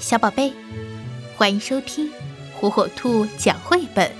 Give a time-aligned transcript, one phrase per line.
[0.00, 0.52] 小宝贝，
[1.36, 2.10] 欢迎收听
[2.54, 4.10] 火火兔讲绘本。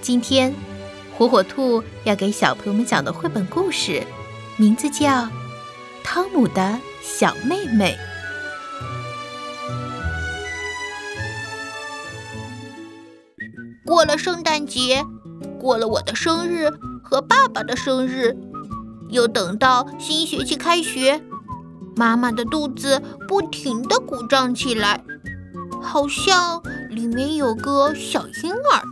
[0.00, 0.54] 今天，
[1.18, 4.06] 火火兔要给小朋友们讲的绘本故事，
[4.56, 5.08] 名字叫
[6.04, 7.98] 《汤姆的小妹妹》。
[13.84, 15.04] 过了圣诞节，
[15.58, 16.70] 过了我的生日
[17.02, 18.36] 和爸爸的生日，
[19.08, 21.20] 又等到新学期开学。
[21.96, 25.02] 妈妈的肚子不停地鼓胀起来，
[25.80, 28.82] 好像里面有个小婴儿。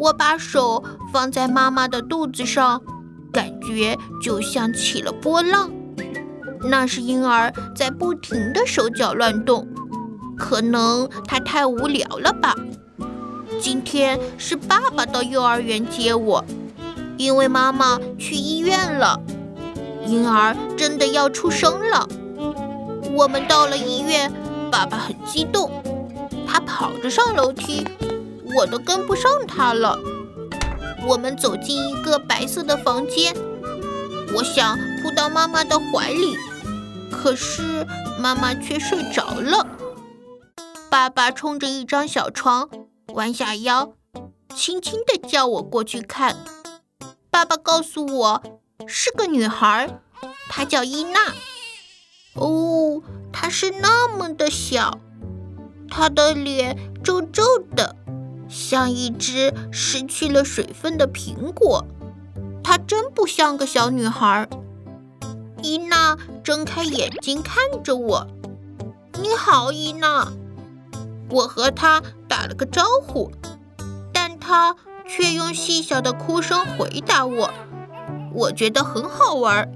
[0.00, 0.82] 我把手
[1.12, 2.80] 放在妈妈的肚子上，
[3.30, 5.70] 感觉就像起了波浪。
[6.62, 9.68] 那是婴儿在不停地手脚乱动，
[10.36, 12.54] 可能他太无聊了吧。
[13.60, 16.44] 今天是爸爸到幼儿园接我，
[17.18, 19.20] 因为妈妈去医院了。
[20.08, 22.08] 婴儿真的要出生了！
[23.14, 24.32] 我们到了医院，
[24.72, 25.70] 爸爸很激动，
[26.46, 27.86] 他跑着上楼梯，
[28.56, 29.98] 我都跟不上他了。
[31.06, 33.34] 我们走进一个白色的房间，
[34.34, 36.34] 我想扑到妈妈的怀里，
[37.12, 37.86] 可是
[38.18, 39.66] 妈妈却睡着了。
[40.88, 42.70] 爸爸冲着一张小床，
[43.12, 43.92] 弯下腰，
[44.54, 46.34] 轻轻地叫我过去看。
[47.30, 48.42] 爸爸告诉我。
[48.86, 49.98] 是个女孩，
[50.48, 51.34] 她叫伊娜。
[52.34, 53.02] 哦，
[53.32, 54.98] 她是那么的小，
[55.88, 57.42] 她的脸皱皱
[57.74, 57.96] 的，
[58.48, 61.84] 像一只失去了水分的苹果。
[62.62, 64.48] 她真不像个小女孩。
[65.62, 68.28] 伊娜睁开眼睛看着我
[69.20, 70.32] ：“你好，伊娜。”
[71.30, 73.32] 我和她打了个招呼，
[74.12, 77.50] 但她却用细小的哭声回答我。
[78.32, 79.70] 我觉得很好玩。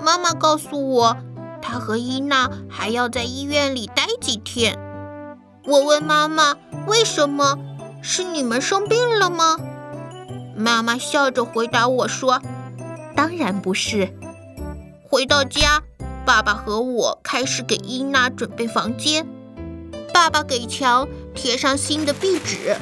[0.00, 1.16] 妈妈告诉我，
[1.60, 4.78] 她和伊娜还要在医院里待几天。
[5.66, 6.56] 我问妈妈
[6.86, 7.58] ：“为什么？
[8.02, 9.58] 是你们生病了吗？”
[10.56, 12.40] 妈妈笑着回答我说
[13.16, 14.12] ：“当然不是。”
[15.08, 15.82] 回到家，
[16.26, 19.26] 爸爸和我开始给伊娜准备房间。
[20.12, 22.76] 爸爸给墙贴上新的壁纸，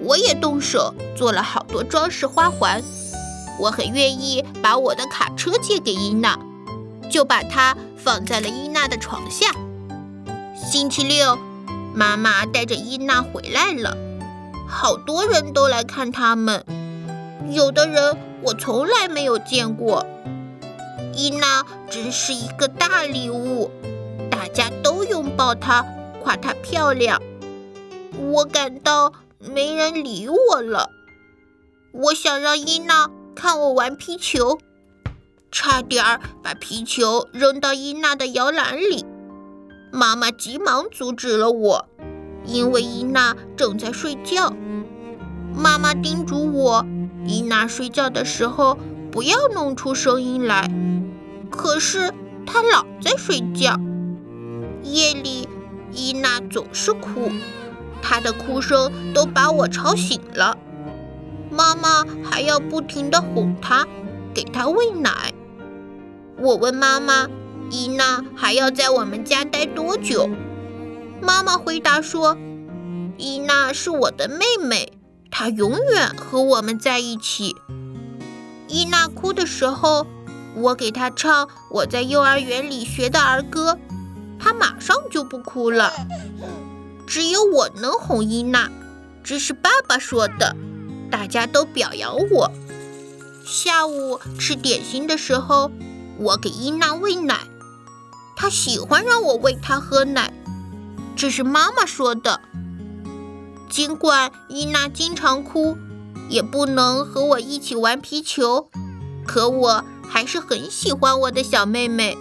[0.00, 2.82] 我也动手做了好多装饰花环。
[3.58, 6.38] 我很愿意把我的卡车借给伊娜，
[7.10, 9.54] 就把它放在了伊娜的床下。
[10.56, 11.38] 星期六，
[11.94, 13.96] 妈妈带着伊娜回来了，
[14.68, 16.64] 好多人都来看他们，
[17.50, 20.04] 有的人我从来没有见过。
[21.14, 23.70] 伊娜真是一个大礼物，
[24.30, 25.86] 大家都拥抱她，
[26.20, 27.22] 夸她漂亮。
[28.30, 30.90] 我感到没人理我了，
[31.92, 33.08] 我想让伊娜。
[33.34, 34.58] 看我玩皮球，
[35.50, 39.04] 差点儿把皮球扔到伊娜的摇篮里。
[39.92, 41.86] 妈妈急忙阻止了我，
[42.44, 44.54] 因为伊娜正在睡觉。
[45.54, 46.86] 妈妈叮嘱我，
[47.26, 48.78] 伊娜睡觉的时候
[49.10, 50.70] 不要弄出声音来。
[51.50, 52.12] 可是
[52.46, 53.78] 她老在睡觉。
[54.82, 55.48] 夜里，
[55.92, 57.30] 伊娜总是哭，
[58.02, 60.56] 她的哭声都把我吵醒了。
[61.54, 63.86] 妈妈还要不停地哄她，
[64.34, 65.32] 给她喂奶。
[66.38, 67.28] 我问妈妈
[67.70, 70.28] ：“伊娜还要在我们家待多久？”
[71.22, 72.36] 妈妈回答说
[73.16, 74.92] ：“伊娜是我的妹妹，
[75.30, 77.54] 她永远和我们在一起。”
[78.66, 80.06] 伊娜哭的时候，
[80.56, 83.78] 我给她唱我在幼儿园里学的儿歌，
[84.40, 85.92] 她马上就不哭了。
[87.06, 88.70] 只有我能哄伊娜，
[89.22, 90.56] 这是爸爸说的。
[91.14, 92.50] 大家都表扬我。
[93.46, 95.70] 下午吃点心的时候，
[96.18, 97.38] 我给伊娜喂奶，
[98.34, 100.34] 她喜欢让我喂她喝奶，
[101.14, 102.40] 这是妈妈说的。
[103.70, 105.78] 尽管伊娜经常哭，
[106.28, 108.68] 也不能和我一起玩皮球，
[109.24, 112.18] 可我还是很喜欢我的小妹妹。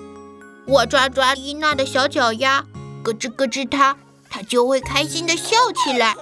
[0.68, 2.64] 我抓抓伊娜的小脚丫，
[3.04, 3.98] 咯吱咯吱她，
[4.30, 6.16] 她就会开心地笑起来。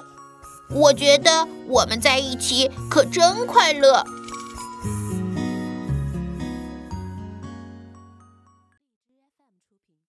[0.74, 4.04] 我觉得我们在一起可真快乐。